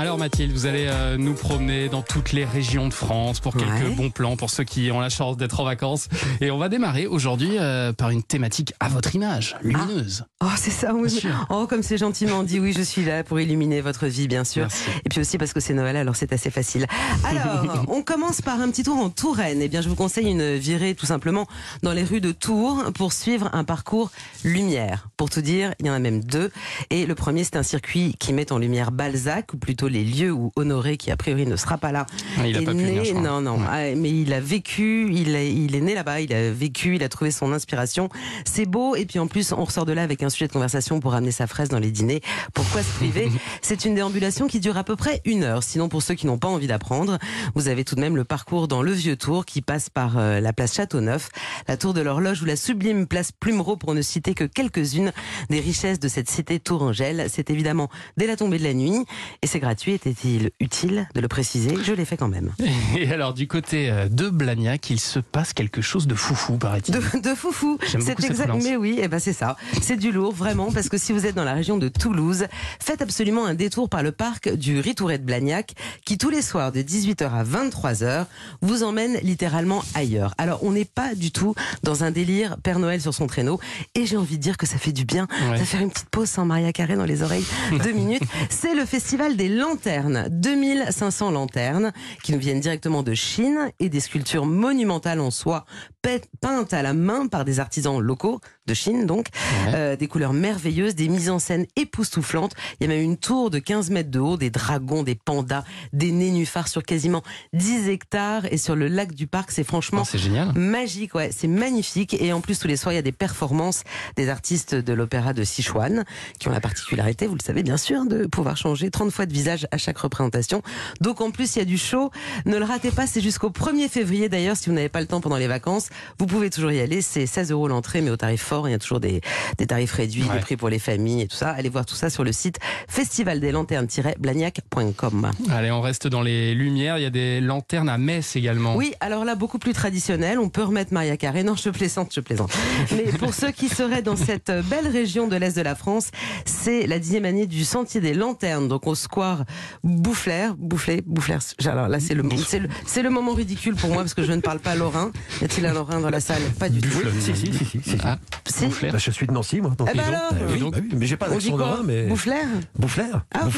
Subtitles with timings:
[0.00, 3.68] Alors Mathilde, vous allez euh, nous promener dans toutes les régions de France pour quelques
[3.70, 3.94] Ouais.
[3.94, 6.08] bons plans pour ceux qui ont la chance d'être en vacances.
[6.40, 10.24] Et on va démarrer aujourd'hui euh, par une thématique à votre image, lumineuse.
[10.42, 11.20] Oh, c'est ça, oui.
[11.50, 14.62] Oh, comme c'est gentiment dit, oui, je suis là pour illuminer votre vie, bien sûr.
[14.62, 14.84] Merci.
[15.04, 16.86] Et puis aussi parce que c'est Noël, alors c'est assez facile.
[17.24, 19.60] Alors, on commence par un petit tour en Touraine.
[19.60, 21.46] Eh bien, je vous conseille une virée tout simplement
[21.82, 24.10] dans les rues de Tours pour suivre un parcours
[24.44, 25.08] lumière.
[25.18, 26.50] Pour tout dire, il y en a même deux.
[26.88, 30.32] Et le premier, c'est un circuit qui met en lumière Balzac, ou plutôt les lieux
[30.32, 32.06] où Honoré, qui a priori ne sera pas là,
[32.38, 32.84] Ah, il est pas pu né.
[32.84, 33.20] venir, crois.
[33.20, 33.66] non, non, Ouais.
[33.68, 37.02] Ah, mais il a vécu, il, est- il est né là-bas, il a vécu, il
[37.02, 38.08] a trouvé son inspiration.
[38.44, 41.00] C'est beau, et puis en plus, on ressort de là avec un sujet de conversation
[41.00, 42.20] pour amener sa fraise dans les dîners.
[42.54, 43.28] Pourquoi se priver
[43.62, 45.62] C'est une déambulation qui dure à peu près une heure.
[45.62, 47.18] Sinon, pour ceux qui n'ont pas envie d'apprendre,
[47.54, 50.40] vous avez tout de même le parcours dans le Vieux Tour qui passe par euh,
[50.40, 51.28] la place Châteauneuf,
[51.68, 55.12] la tour de l'horloge ou la sublime place Plumereau pour ne citer que quelques-unes
[55.48, 57.26] des richesses de cette cité tourangelle.
[57.28, 59.04] C'est évidemment dès la tombée de la nuit
[59.42, 59.79] et c'est gratuit.
[59.88, 61.74] Était-il utile de le préciser?
[61.82, 62.52] Je l'ai fait quand même.
[62.98, 66.94] Et alors du côté euh, de Blagnac, il se passe quelque chose de foufou, paraît-il.
[66.94, 67.00] De,
[67.30, 67.78] de foufou.
[67.90, 68.62] J'aime beaucoup cette relance.
[68.62, 69.56] Mais oui, eh ben c'est ça.
[69.82, 72.46] C'est du lourd, vraiment, parce que si vous êtes dans la région de Toulouse,
[72.78, 75.72] faites absolument un détour par le parc du Ritouret de Blagnac,
[76.04, 78.26] qui tous les soirs de 18h à 23h
[78.60, 80.34] vous emmène littéralement ailleurs.
[80.38, 83.58] Alors, on n'est pas du tout dans un délire Père Noël sur son traîneau,
[83.94, 85.58] et j'ai envie de dire que ça fait du bien Ouais.
[85.58, 87.44] de faire une petite pause sans Maria Carré dans les oreilles.
[87.82, 88.22] Deux minutes.
[88.50, 90.26] C'est le festival des lanternes.
[90.30, 95.64] 2500 lanternes qui nous viennent directement de Chine et des sculptures monumentales en soie
[96.02, 99.26] pe- peintes à la main par des artisans locaux de Chine donc.
[99.66, 99.72] Ouais.
[99.74, 102.52] Euh, des couleurs merveilleuses, des mises en scène époustouflantes.
[102.80, 105.64] Il y a même une tour de 15 mètres de haut, des dragons, des pandas,
[105.92, 109.50] des nénuphars sur quasiment 10 hectares et sur le lac du parc.
[109.52, 110.52] C'est franchement Oh, génial.
[110.56, 112.14] Magique, ouais, c'est magnifique.
[112.20, 113.82] Et en plus, tous les soirs, il y a des performances
[114.16, 116.04] des artistes de l'opéra de Sichuan,
[116.38, 119.32] qui ont la particularité, vous le savez bien sûr, de pouvoir changer 30 fois de
[119.32, 120.62] visage à chaque représentation.
[121.00, 122.10] Donc en plus, il y a du show.
[122.46, 125.20] Ne le ratez pas, c'est jusqu'au 1er février d'ailleurs, si vous n'avez pas le temps
[125.20, 125.88] pendant les vacances.
[126.18, 128.74] Vous pouvez toujours y aller, c'est 16 euros l'entrée, mais au tarif fort, il y
[128.74, 129.20] a toujours des,
[129.58, 130.34] des tarifs réduits, Ouais.
[130.34, 131.50] des prix pour les familles et tout ça.
[131.50, 135.30] Allez voir tout ça sur le site festivaldeslanterne-blagnac.com.
[135.50, 136.98] Allez, on reste dans les lumières.
[136.98, 138.76] Il y a des lanternes à Metz également.
[138.76, 140.38] Oui, alors là, beaucoup plus traditionnel.
[140.38, 141.42] On peut remettre Maria Carré.
[141.42, 142.52] Non, je plaisante, je plaisante.
[142.92, 146.10] Mais pour ceux qui seraient dans cette belle région de l'Est de la France,
[146.44, 148.68] c'est la dixième année du Sentier des Lanternes.
[148.68, 149.39] Donc au square
[149.84, 150.50] Boufflers.
[150.58, 151.38] Boufflers, Boufflers.
[151.66, 154.32] Alors là, c'est le, c'est le, c'est le moment ridicule pour moi parce que je
[154.32, 155.10] ne parle pas lorrain.
[155.40, 156.42] Y a-t-il un lorrain dans la salle?
[156.58, 156.88] Pas du tout.
[157.20, 157.96] Si, si, si, si, si.
[158.04, 158.66] Ah, Si.
[158.66, 158.90] Boufflers.
[158.92, 159.72] Bah, je suis de Nancy, moi.
[159.76, 160.14] donc Eh ben donc.
[160.14, 162.06] alors Bah oui, Donc, bah oui, mais j'ai pas d'accent lorrain, mais.
[162.06, 162.34] Boufflers
[162.78, 163.04] Boufflers.
[163.34, 163.48] Ah.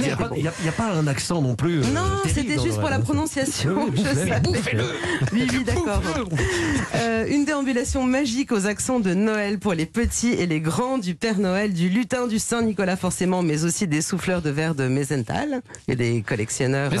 [0.00, 0.16] Il n'y a,
[0.72, 1.80] pas- a- a un accent non plus.
[1.80, 3.84] euh, Non, c'était juste pour la prononciation.
[3.84, 4.28] Oui, oui, je Boufflers.
[4.28, 4.84] savais.
[5.32, 6.02] Oui, oui, d'accord.
[6.96, 11.14] Euh, une déambulation magique aux accents de Noël pour les petits et les grands, du
[11.14, 15.62] Père Noël, du lutin du Saint-Nicolas forcément, mais aussi des souffleurs de verre de Mesenthal
[15.88, 16.92] et des collectionneurs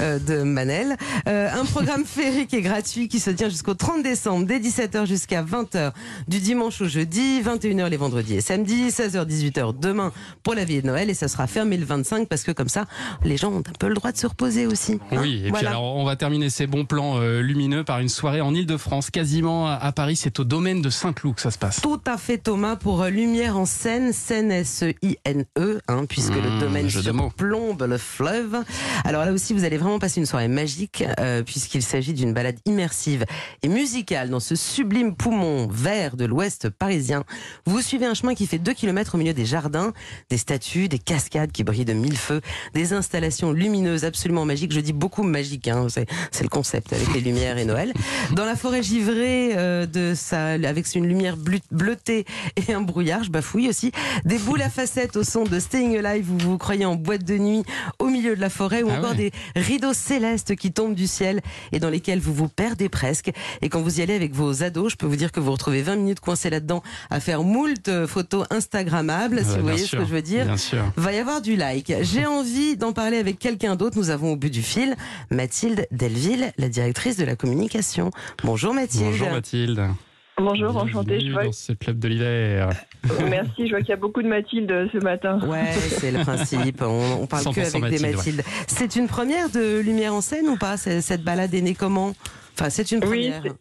[0.00, 0.96] euh, de Manel.
[1.28, 5.42] Euh, un programme féerique et gratuit qui se tient jusqu'au 30 décembre, dès 17h jusqu'à
[5.44, 5.92] 20h,
[6.26, 10.12] du dimanche au jeudi, 21h les vendredis et samedis, 16h, 18h demain
[10.42, 12.86] pour la vie de Noël et ça sera fermé le 25 parce que comme ça,
[13.24, 14.98] les gens ont un peu le droit de se reposer aussi.
[15.12, 15.18] hein.
[15.20, 15.70] Oui, et puis Voilà.
[15.70, 19.68] alors on va terminer ces bons plans euh, lumineux par une soirée en Ile-de-France, quasiment
[19.68, 20.16] à, Paris.
[20.16, 21.80] C'est au domaine de Saint-Cloud que ça se passe.
[21.80, 26.88] Tout à fait Thomas pour Lumière en Seine, Seine S-E-I-N-E, hein, puisque le Mmh, domaine
[26.88, 27.30] jeu de mots.
[27.36, 28.62] Surplombe le fleuve.
[29.04, 32.56] Alors là aussi, vous allez vraiment passer une soirée magique, euh, puisqu'il s'agit d'une balade
[32.64, 33.24] immersive
[33.62, 37.24] et musicale dans ce sublime poumon vert de l'ouest parisien.
[37.66, 39.92] Vous suivez un chemin qui fait 2 km au milieu des jardins,
[40.30, 42.40] des statues, des cascades qui brillent de mille feux,
[42.74, 44.72] des installations lumineuses absolument magiques.
[44.72, 47.92] Je dis beaucoup magiques, hein, c'est le concept avec les lumières et Noël.
[48.32, 51.36] Dans la forêt givrée euh, de sa, avec une lumière
[51.70, 52.24] bleutée
[52.56, 53.92] et un brouillard, je bafouille aussi,
[54.24, 57.36] des boules à facettes au son de Staying Alive vous vous croyez en boîte de
[57.36, 57.62] nuit
[57.98, 59.16] au milieu de la forêt ou Ah encore ouais.
[59.16, 61.40] des rideaux célestes qui tombent du ciel
[61.72, 63.30] et dans lesquels vous vous perdez presque.
[63.62, 65.82] Et quand vous y allez avec vos ados, je peux vous dire que vous retrouvez
[65.82, 69.88] 20 minutes coincés là-dedans à faire moult euh, photos Instagrammables, si Ouais, vous voyez sûr,
[69.88, 70.44] ce que je veux dire.
[70.46, 70.84] Bien sûr.
[70.96, 71.92] Va y avoir du like.
[72.02, 73.98] J'ai envie d'en parler avec quelqu'un d'autre.
[73.98, 74.94] Nous avons au bout du fil
[75.30, 78.10] Mathilde Delville, la directrice de la communication.
[78.44, 79.04] Bonjour Mathilde.
[79.04, 79.88] Bonjour Mathilde.
[80.38, 81.20] Bonjour, enchantée.
[81.20, 82.68] Je vois, dans ce club de l'hiver.
[83.30, 85.38] merci, je vois qu'il y a beaucoup de Mathilde euh, ce matin.
[85.46, 86.82] Ouais, c'est le principe.
[86.82, 88.42] On, on parle que 100% avec des Mathilde, Mathildes.
[88.66, 92.12] C'est une première de Lumière en scène ou pas Cette balade est née comment?
[92.54, 93.42] Enfin, c'est une Oui, première.
[93.42, 93.52] c'est-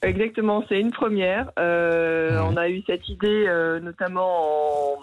[0.00, 1.50] Exactement, c'est une première.
[1.58, 2.46] Euh, Ouais.
[2.52, 4.94] On a eu cette idée euh, notamment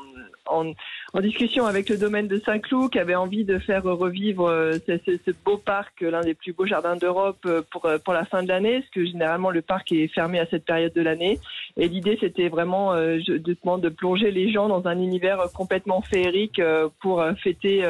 [0.49, 0.73] en, en,
[1.15, 5.31] en discussion avec le domaine de Saint-Cloud qui avait envie de faire revivre euh, ce,
[5.45, 8.79] beau parc, l'un des plus beaux jardins d'Europe euh, pour, euh, la fin de l'année,
[8.81, 11.39] parce que généralement le parc est fermé à cette période de l'année.
[11.77, 16.59] Et l'idée c'était vraiment euh, justement de plonger les gens dans un univers complètement féerique
[16.59, 17.85] euh, pour euh, fêter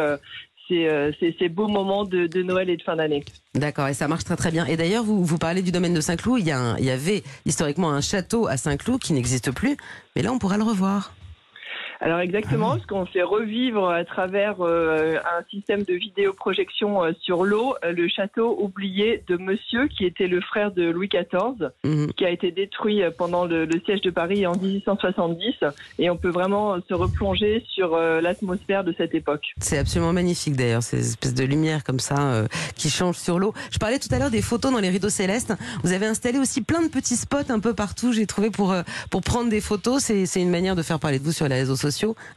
[0.72, 3.24] euh, ces, euh, beaux moments de, Noël et de fin d'année.
[3.54, 4.66] D'accord, et ça marche très très bien.
[4.66, 6.42] Et d'ailleurs, vous, parlez du domaine de Saint-Cloud.
[6.42, 9.78] Il il y avait historiquement un château à Saint-Cloud qui n'existe plus,
[10.16, 11.14] mais là on pourra le revoir.
[12.02, 17.44] Alors exactement, ce qu'on fait revivre à travers euh, un système de vidéoprojection euh, sur
[17.46, 22.12] l'eau, euh, le château oublié de Monsieur, qui était le frère de Louis XIV, Mhm.
[22.14, 25.56] qui a été détruit euh, pendant le, le siège de Paris en 1870,
[26.00, 29.46] et on peut vraiment se replonger sur l'atmosphère de cette époque.
[29.60, 32.44] C'est absolument magnifique d'ailleurs, ces espèces de lumière comme ça
[32.76, 33.54] qui changent sur l'eau.
[33.72, 35.54] Je parlais tout à l'heure des photos dans les rideaux célestes.
[35.84, 38.74] Vous avez installé aussi plein de petits spots un peu partout, j'ai trouvé, pour,
[39.10, 40.04] pour prendre des photos.
[40.04, 41.85] C'est une manière de faire parler de vous sur les réseaux sociaux,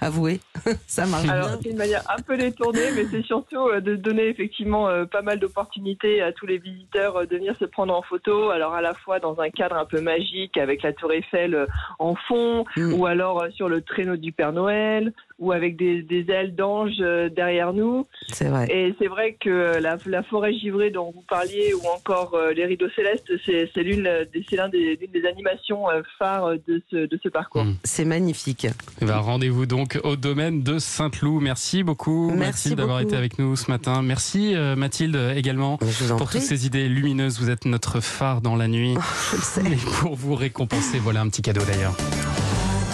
[0.00, 0.40] avouez.
[0.86, 1.58] ça marche Alors bien.
[1.62, 5.22] c'est une manière un peu détournée, mais c'est surtout euh, de donner effectivement euh, pas
[5.22, 8.50] mal d'opportunités à tous les visiteurs euh, de venir se prendre en photo.
[8.50, 11.66] Alors à la fois dans un cadre un peu magique avec la Tour Eiffel
[11.98, 12.94] en fond, Mm.
[12.94, 17.28] ou alors sur le traîneau du Père Noël, ou avec des, des ailes d'ange euh,
[17.28, 18.06] derrière nous.
[18.32, 18.66] C'est vrai.
[18.70, 22.64] Et c'est vrai que la, la forêt givrée dont vous parliez, ou encore euh, les
[22.66, 26.82] rideaux célestes, c'est c'est l'une des, c'est l'un des, l'une des animations euh, phares de
[26.90, 27.64] ce, de ce parcours.
[27.64, 27.76] Mm.
[27.84, 28.66] C'est magnifique.
[29.00, 31.42] Eh ben, Rendez-vous donc au domaine de Saint-Cloud.
[31.42, 34.02] Merci beaucoup, Merci Mathilde, d'avoir été avec nous ce matin.
[34.02, 35.76] Merci, euh, Mathilde, également.
[35.76, 35.88] Pour
[36.26, 36.38] prie.
[36.38, 38.94] toutes ces idées lumineuses, vous êtes notre phare dans la nuit.
[39.30, 39.72] Je le sais.
[39.72, 41.94] Et pour vous récompenser, voilà un petit cadeau d'ailleurs.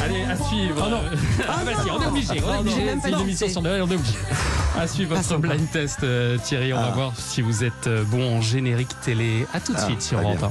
[0.05, 1.03] Allez, à suivre.
[1.49, 2.43] Ah, vas-y, on est obligé.
[2.45, 2.67] On
[3.09, 3.49] est obligé.
[3.49, 4.15] sur Noël, on est obligé.
[4.77, 6.73] À suivre votre blind test, euh, Thierry.
[6.73, 6.95] On va Ah.
[6.95, 9.47] voir si vous êtes euh, bon en générique télé.
[9.55, 10.21] À tout de Ah, suite bien.
[10.21, 10.51] Europe 1.